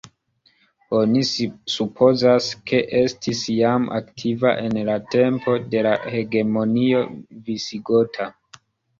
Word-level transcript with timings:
Oni 0.99 1.19
supozas, 1.73 2.47
ke 2.71 2.79
estis 2.99 3.41
jam 3.57 3.85
aktiva 3.97 4.53
en 4.61 4.79
la 4.87 4.95
tempo 5.17 5.53
de 5.75 5.83
la 5.87 5.91
hegemonio 6.15 7.03
visigota. 7.51 8.27